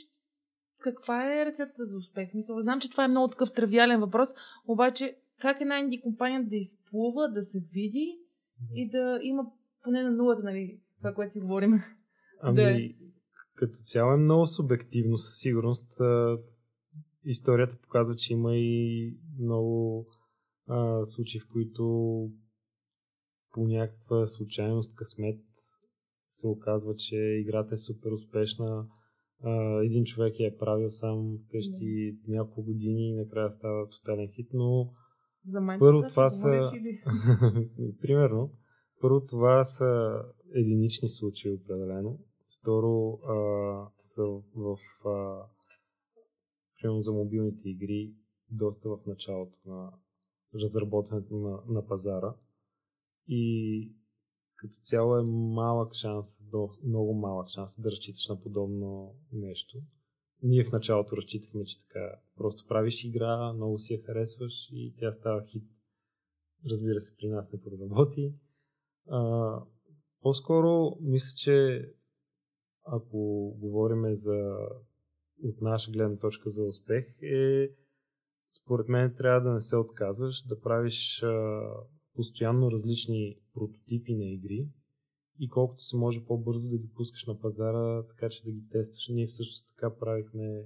[0.79, 2.33] каква е рецептата за успех?
[2.33, 4.29] Мисля, знам, че това е много такъв тривиален въпрос,
[4.67, 8.19] обаче как една инди компания да изплува, да се види
[8.73, 9.51] и да има
[9.83, 11.79] поне на нулата, нали, това, което си говорим.
[12.47, 13.05] Ами, Да
[13.55, 15.99] като цяло е много субективно, със сигурност.
[15.99, 16.37] А,
[17.25, 20.05] историята показва, че има и много
[20.67, 21.83] а, случаи, в които
[23.51, 25.41] по някаква случайност, късмет
[26.27, 28.87] се оказва, че играта е супер успешна.
[29.43, 34.47] А, един човек я е правил сам вкъщи няколко години и накрая става тотален хит,
[34.53, 34.93] но
[35.47, 36.71] За мен Първо, да това са-
[38.01, 38.51] Примерно.
[39.01, 40.21] Първо, това са
[40.55, 42.19] единични случаи, определено.
[42.65, 43.35] Второ, а,
[43.99, 44.23] са
[44.55, 44.77] в.
[45.05, 45.45] А,
[46.81, 48.13] примерно за мобилните игри,
[48.49, 49.91] доста в началото на
[50.55, 52.35] разработването на, на пазара.
[53.27, 53.95] И
[54.55, 56.39] като цяло е малък шанс,
[56.83, 59.77] много малък шанс да разчиташ на подобно нещо.
[60.43, 65.11] Ние в началото разчитахме, че така просто правиш игра, много си я харесваш и тя
[65.11, 65.63] става хит.
[66.69, 68.33] Разбира се, при нас не проработи.
[70.21, 71.85] По-скоро мисля, че
[72.85, 74.57] ако говорим за
[75.43, 77.69] от наша гледна точка за успех е
[78.61, 81.61] според мен трябва да не се отказваш, да правиш а,
[82.15, 84.69] постоянно различни прототипи на игри
[85.39, 89.07] и колкото се може по-бързо да ги пускаш на пазара, така че да ги тестваш.
[89.09, 90.65] Ние всъщност така правихме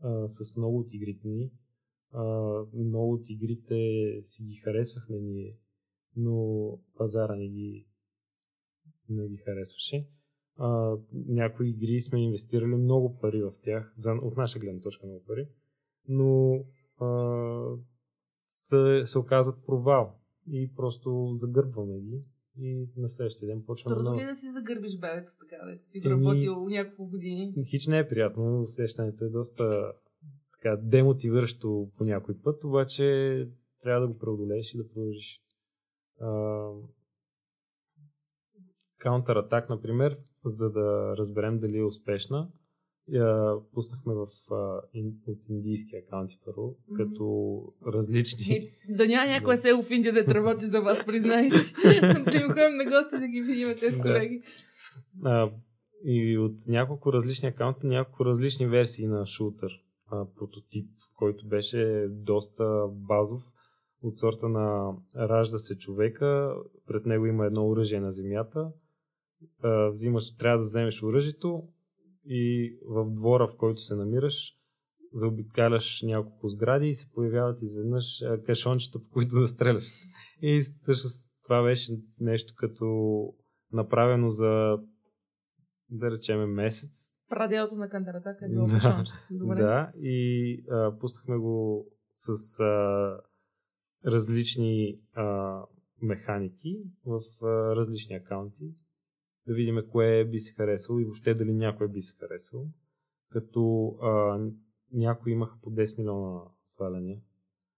[0.00, 1.50] а, с много от игрите ни.
[2.10, 2.22] А,
[2.74, 3.76] много от игрите
[4.22, 5.56] си ги харесвахме ние,
[6.16, 7.86] но пазара не ги,
[9.08, 10.08] не ги харесваше.
[10.56, 15.24] А, някои игри сме инвестирали много пари в тях, за, от наша гледна точка много
[15.24, 15.48] пари,
[16.08, 16.64] но
[17.00, 17.76] а,
[18.50, 20.18] се, се оказват провал
[20.50, 22.22] и просто загърбваме ги
[22.58, 26.00] и на следващия ден почваме Трудно ли е да си загърбиш бебето така, да си
[26.00, 27.54] го работил няколко години?
[27.70, 29.92] Хич не е приятно, усещането е доста
[30.52, 33.48] така, демотивиращо по някой път, обаче
[33.82, 35.42] трябва да го преодолееш и да продължиш.
[39.04, 42.48] Counter-Attack, например, за да разберем дали е успешна,
[43.08, 47.02] я пуснахме в, а, ин, от индийски акаунти първо, Мгм.
[47.02, 48.54] като различни.
[48.56, 51.74] Е, Да няма някое село в Индия да работи за вас, признай си.
[52.00, 54.02] да им ходим на гости да ги видим тези Да.
[54.02, 54.42] колеги.
[55.24, 55.50] А,
[56.04, 59.70] и от няколко различни акаунта, няколко различни версии на шутър
[60.10, 63.42] а, прототип, който беше доста базов
[64.02, 66.54] от сорта на ражда се човека,
[66.86, 68.72] пред него има едно оръжие на земята,
[69.62, 71.62] а, взимаш, трябва да вземеш оръжието
[72.24, 74.56] и в двора, в който се намираш,
[75.12, 78.04] заобикаляш няколко сгради и се появяват изведнъж
[78.46, 79.84] кашончета, по които да стреляш.
[80.42, 82.86] И всъщност това беше нещо като
[83.72, 84.78] направено за
[85.90, 87.16] да речеме месец.
[87.28, 89.04] Праделото на Кантаратака е било Да.
[89.30, 89.62] Добре.
[89.62, 93.20] Да, и а, пуснахме го с а,
[94.06, 95.58] различни а,
[96.02, 96.76] механики
[97.06, 98.74] в а, различни акаунти.
[99.46, 102.66] Да видим кое би се харесало и въобще дали някой би се харесал.
[103.30, 104.40] Като а,
[104.92, 107.18] някои имаха по 10 милиона сваляния.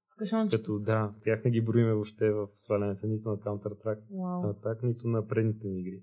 [0.02, 0.56] С кашонче.
[0.56, 4.52] Като да, тях не ги броиме въобще в свалянията нито на Counter-Strike, Вау.
[4.52, 6.02] Attack, нито на предните ни игри.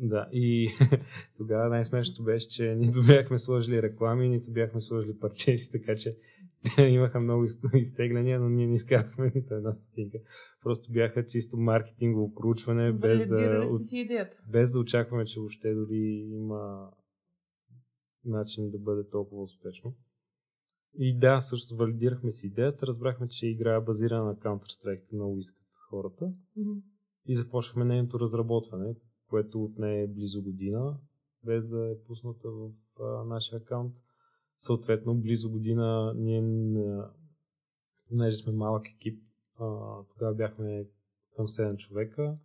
[0.00, 0.70] Да, и
[1.36, 6.16] тогава най-смешното беше, че нито бяхме сложили реклами, нито бяхме сложили парчеси, така че
[6.76, 10.18] те имаха много из- изтегляния, но ние не изкарахме нито една стотинка.
[10.62, 13.36] Просто бяха чисто маркетингово проучване, без да,
[14.52, 16.90] без да очакваме, че въобще дори има
[18.24, 19.94] начин да бъде толкова успешно.
[20.98, 25.66] И да, също валидирахме си идеята, разбрахме, че игра е базирана на Counter-Strike, много искат
[25.90, 26.70] хората Мгм.
[27.26, 28.94] и започнахме нейното разработване,
[29.28, 30.98] което отне близо година,
[31.44, 32.70] без да е пусната в
[33.00, 33.94] а, нашия акаунт.
[34.58, 36.42] Съответно, близо година ние,
[38.08, 39.22] понеже сме малък екип,
[39.58, 40.86] а, тогава бяхме
[41.36, 42.38] към 7 човека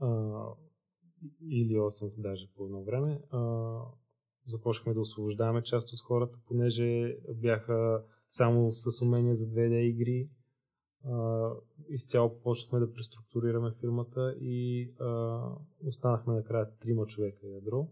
[0.00, 0.08] а,
[1.40, 3.22] или 8 даже по едно време.
[3.30, 3.78] А,
[4.46, 10.28] започнахме да освобождаваме част от хората, понеже бяха само с умения за 2D игри.
[11.88, 15.40] Изцяло почнахме да преструктурираме фирмата и а,
[15.86, 17.88] останахме накрая трима човека ядро,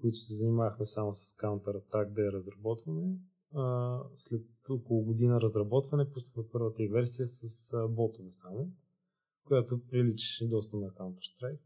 [0.00, 3.16] които се занимавахме само с Counter-Attack да я разработваме.
[3.54, 8.70] А, след около година разработване пуснахме първата и версия с а, ботове само,
[9.44, 11.60] която приличаше доста на Counter-Strike.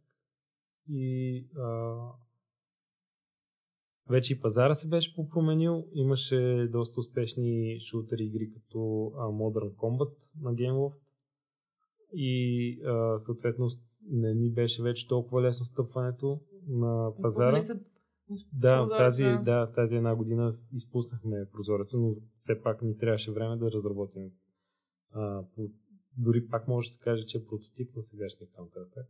[0.88, 1.96] И а,
[4.10, 5.84] вече и пазара се беше попроменил.
[5.92, 8.78] Имаше доста успешни шутери игри като
[9.16, 10.98] Modern Combat на GameLoft.
[12.14, 13.68] И а, съответно
[14.10, 17.60] не ни беше вече толкова лесно стъпването на пазара.
[17.60, 17.80] Са...
[18.52, 23.70] Да, тази, да, тази една година изпуснахме прозореца, но все пак ни трябваше време да
[23.70, 24.30] разработим.
[25.10, 25.44] А,
[26.18, 29.06] дори пак може да се каже, че е прототип на сегашния Counter-Attack.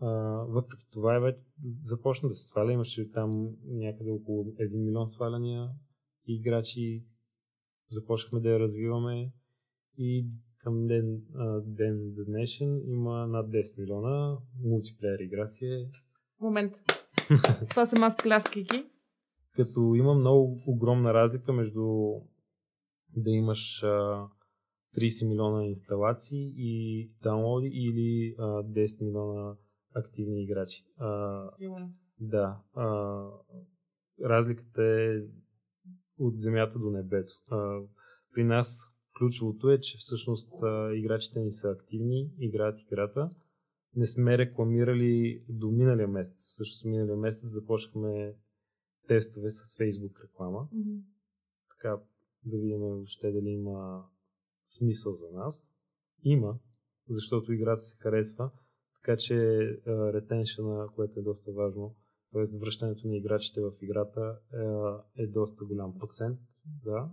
[0.00, 0.08] А,
[0.48, 1.36] въпреки това е
[1.82, 2.72] започна да се сваля.
[2.72, 5.70] Имаше там някъде около 1 милион сваляния
[6.26, 7.04] и играчи.
[7.90, 9.32] Започнахме да я развиваме
[9.98, 10.26] и
[10.58, 15.90] към ден, а, ден днешен има над 10 милиона мултиплеер игра си е.
[16.40, 16.72] Момент.
[17.70, 18.84] Това са маст кляскайки.
[19.56, 22.12] Като има много огромна разлика между
[23.16, 24.28] да имаш а,
[24.98, 29.56] 30 милиона инсталации и даунлоди или а, 10 милиона
[29.94, 30.84] активни играчи.
[30.98, 31.94] А, Сигурно.
[32.20, 32.60] Да.
[32.74, 33.28] А,
[34.24, 35.22] разликата е
[36.18, 37.32] от земята до небето.
[37.50, 37.80] А,
[38.34, 43.30] при нас ключовото е, че всъщност а, играчите ни са активни, играят играта.
[43.96, 46.48] Не сме рекламирали до миналия месец.
[46.50, 48.34] Всъщност миналия месец започнахме
[49.08, 50.68] тестове с Facebook реклама.
[50.72, 50.98] Мгм.
[51.68, 52.00] Така
[52.44, 54.04] да видим въобще дали има
[54.66, 55.70] смисъл за нас.
[56.22, 56.58] Има,
[57.08, 58.50] защото играта се харесва.
[59.04, 59.36] Така че
[59.88, 61.94] ретеншъна, което е доста важно,
[62.32, 62.58] т.е.
[62.58, 64.38] връщането на играчите в играта
[65.16, 66.38] е, е доста голям процент.
[66.84, 67.10] Да.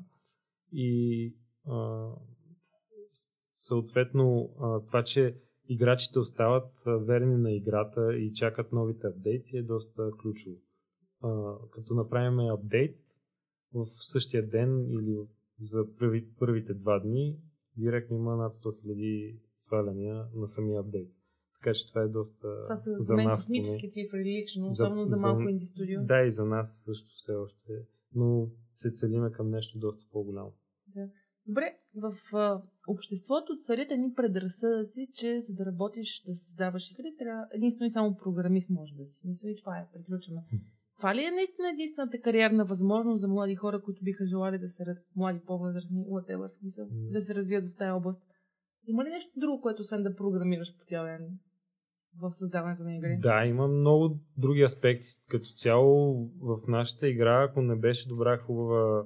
[0.72, 1.36] И
[1.68, 2.10] а,
[3.54, 5.38] съответно а, това, че
[5.70, 10.56] играчите остават верни на играта и чакат новите апдейти е доста ключово.
[11.22, 13.00] А, като направим апдейт
[13.74, 15.18] в същия ден или
[15.62, 17.38] за първи, първите два дни,
[17.78, 21.21] директно има над 100 000 сваляния на самия апдейт.
[21.62, 25.16] Така че това е доста Това са за мен нас космически цифри лично, особено за,
[25.16, 26.04] за- малко инди студио.
[26.04, 27.74] Да, и за нас също все още.
[28.16, 30.52] Но се целиме към нещо доста по-голямо.
[31.48, 37.48] Добре, в а, обществото царят едни предразсъдъци, че за да работиш, да създаваш игри, трябва
[37.54, 39.28] единствено и само програмист може да си.
[39.28, 40.42] Мисля, и това е, приключваме.
[40.98, 44.86] Това ли е наистина единствената кариерна възможност за млади хора, които биха желали да се,
[44.86, 48.22] раз- млади по-възрастни, whatever, смисъл, да се развият в тази област?
[48.88, 51.40] Има ли нещо друго, което освен да програмираш по цял ден
[52.20, 53.18] в създаването на игри?
[53.20, 55.08] Да, има много други аспекти.
[55.30, 59.06] Като цяло в нашата игра, ако не беше добра, хубава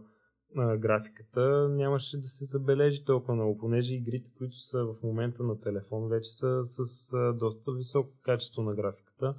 [0.57, 5.59] а, графиката, нямаше да се забележи толкова много, понеже игрите, които са в момента на
[5.59, 9.35] телефон, вече са с а, доста високо качество на графиката.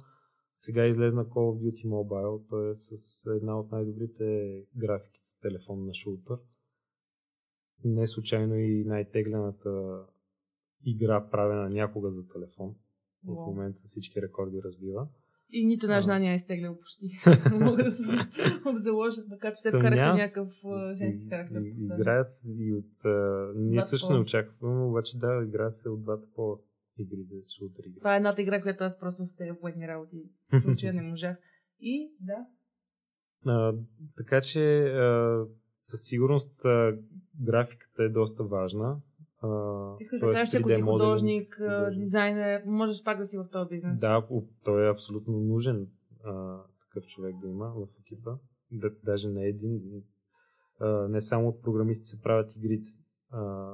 [0.55, 5.85] Сега излезна Call of Duty Mobile, той е с една от най-добрите графики за телефон
[5.85, 6.37] на шутър.
[7.83, 10.03] Не случайно и най-теглената
[10.85, 12.75] игра правена някога за телефон.
[13.27, 15.07] В момента всички рекорди разбива.
[15.49, 17.05] И нито една жена не е изтеглял почти.
[17.51, 18.11] Мога да се
[18.65, 20.53] обзаложа, макар че те вкараха някакъв
[20.93, 21.61] женски характер.
[21.61, 23.05] Играят и от...
[23.05, 26.55] А, ние също не очакваме, обаче да, играят се от двата пола
[26.99, 27.97] игри, да шутър игри.
[27.97, 30.23] Това е едната игра, която аз просто с тези военни работи
[30.53, 31.37] в случая не можах.
[31.79, 32.45] И да,
[33.45, 33.73] А,
[34.17, 36.97] така че а, със сигурност а,
[37.41, 39.01] графиката е доста важна.
[39.99, 41.99] Искаш да кажеш, че ако 3D си художник, художник.
[41.99, 43.99] дизайнер, можеш пак да си в този бизнес.
[43.99, 44.27] Да,
[44.63, 45.87] той е абсолютно нужен
[46.23, 48.31] а, такъв човек да има в екипа.
[48.71, 49.81] Да, даже не един.
[50.79, 52.89] А, не само от програмисти се правят игрите.
[53.29, 53.73] А,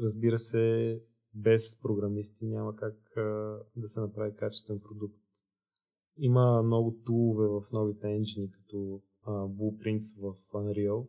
[0.00, 1.00] разбира се,
[1.34, 5.16] без програмисти няма как а, да се направи качествен продукт.
[6.18, 11.06] Има много тулове в новите енджини, като а, Blueprints в Unreal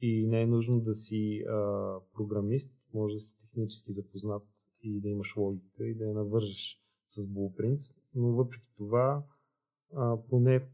[0.00, 4.42] и не е нужно да си а, програмист, може да си технически запознат
[4.82, 9.24] и да имаш логика и да я навържеш с Blueprints, но въпреки това
[9.94, 10.68] а, поне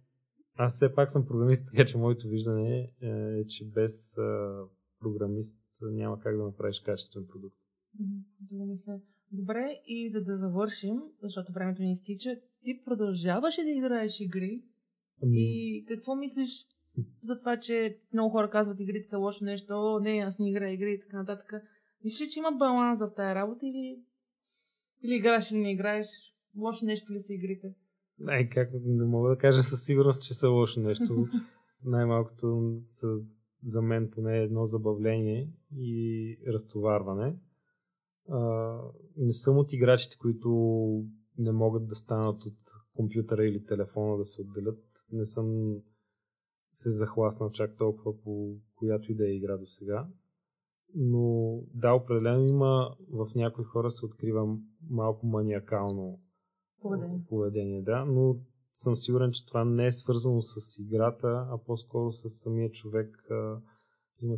[0.54, 4.60] аз все пак съм програмист, така че моето виждане е, е че без а,
[5.00, 7.56] програмист няма как да направиш качествен продукт.
[8.50, 9.00] Мисля.
[9.32, 14.62] Добре, и за да завършим, защото времето ни изтича, ти продължаваш ли да играеш игри?
[15.22, 16.66] Ами, И какво мислиш
[17.20, 20.72] за това, че много хора казват игрите са лошо нещо, о, не, аз не играя
[20.72, 21.52] игри и така нататък.
[22.04, 23.98] Мислиш, ли, че има баланс в тази работа или,
[25.02, 26.08] или играеш или не играеш?
[26.56, 27.74] Лошо нещо ли са игрите?
[28.18, 31.26] Не, как, не мога да кажа със сигурност, че са лошо нещо.
[31.84, 33.18] Най-малкото са
[33.64, 37.36] за мен поне едно забавление и разтоварване.
[38.28, 38.78] А,
[39.16, 40.50] не съм от играчите, които
[41.38, 42.58] не могат да станат от
[42.96, 44.84] компютъра или телефона да се отделят.
[45.12, 45.76] Не съм
[46.72, 50.06] се захласнал чак толкова по която и да е игра до сега.
[50.94, 54.56] Но да, определено има в някои хора се открива
[54.90, 56.20] малко маниакално
[56.80, 57.24] Поведение.
[57.28, 58.36] поведение да, но
[58.72, 63.28] съм сигурен, че това не е свързано с играта, а по-скоро с самия човек.
[64.22, 64.34] Има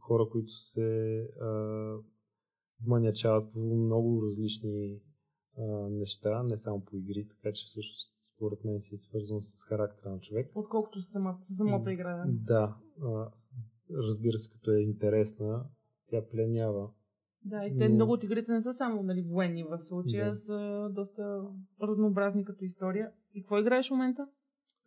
[0.00, 1.50] хора, които се а,
[2.86, 5.00] манячават по много различни
[5.90, 7.94] неща, не само по игри, така че също
[8.34, 10.50] според мен си е свързано с характера на човек.
[10.54, 12.24] Отколкото самата, самата игра.
[12.26, 12.76] Да.
[13.02, 13.30] А,
[14.08, 15.64] разбира се, като е интересна,
[16.10, 16.88] тя пленява.
[17.44, 20.36] Да, и те Но- много от игрите не са само нали, военни в случая, Да.
[20.36, 21.42] са доста
[21.82, 23.10] разнообразни като история.
[23.34, 24.26] И какво играеш в момента?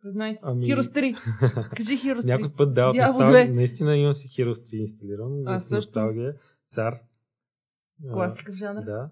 [0.02, 0.40] Признай си.
[0.44, 1.14] Ами- Heroes 3.
[1.76, 2.26] Кажи Heroes 3.
[2.26, 3.44] Някой път дава представа.
[3.44, 5.60] Наистина имам си Heroes 3 инсталиран.
[5.60, 5.76] С също.
[5.76, 6.34] Носталгия.
[6.68, 6.94] Цар.
[8.08, 8.84] А, Класика в жанра.
[8.84, 9.10] Да.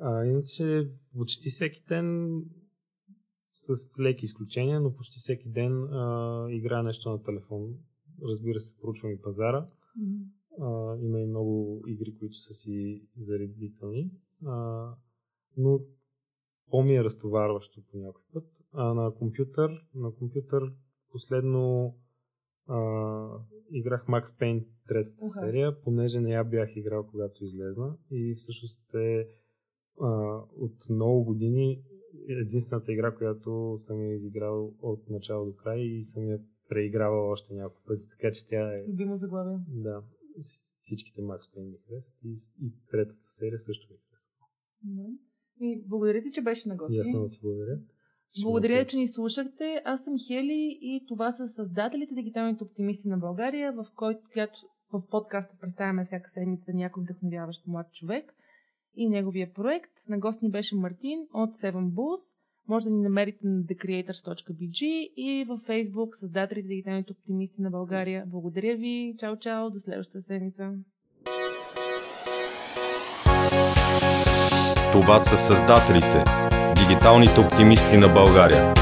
[0.00, 0.88] А, иначе
[1.18, 2.40] почти всеки ден
[3.52, 7.74] с леки изключения, но почти всеки ден а, играя нещо на телефон.
[8.22, 9.68] Разбира се, проучвам и пазара.
[9.96, 10.22] Мгм.
[10.60, 14.10] А, има и много игри, които са си заребителни.
[14.46, 14.88] А,
[15.56, 15.80] но
[16.70, 18.44] по-ми е разтоварващо по някой път.
[18.72, 20.72] А на компютър, на компютър
[21.12, 21.94] последно
[22.68, 22.78] а,
[23.70, 25.46] играх Max Payne третата Аха.
[25.46, 29.28] серия, понеже не я бях играл когато излезна и всъщност е
[30.00, 31.82] а, от много години
[32.28, 37.54] единствената игра, която съм я изиграл от начало до край и съм я преигравал още
[37.54, 39.58] няколко пъти, така че тя е Любимо заглавие.
[39.68, 40.02] да,
[40.78, 44.30] всичките Max Payne ми харесват и, и третата серия също ми харесва.
[44.82, 45.06] Да.
[45.60, 46.96] И благодаря ти, че беше на гости.
[46.96, 47.78] И аз много ти благодаря.
[48.32, 49.82] Ще Благодаря, че ни слушахте.
[49.84, 54.58] Аз съм Хели и това са създателите Дигиталните оптимисти на България, в който която
[54.92, 58.34] в подкаста представяме всяка седмица някой вдъхновяващ млад човек
[58.94, 59.92] и неговия проект.
[60.08, 62.36] На гост ни беше Мартин от Seven Bulls.
[62.68, 64.82] Може да ни намерите на thecreators.bg
[65.16, 68.24] и във Facebook създателите Дигиталните оптимисти на България.
[68.26, 69.14] Благодаря ви.
[69.18, 69.70] Чао, чао.
[69.70, 70.72] До следващата седмица.
[74.92, 76.24] Това са създателите,
[76.76, 78.74] дигиталните оптимисти на България.